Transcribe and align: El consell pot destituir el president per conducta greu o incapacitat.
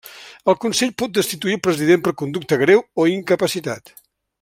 El 0.53 0.55
consell 0.63 0.93
pot 1.01 1.13
destituir 1.17 1.59
el 1.59 1.63
president 1.69 2.03
per 2.09 2.17
conducta 2.25 2.61
greu 2.67 2.85
o 3.05 3.09
incapacitat. 3.17 3.99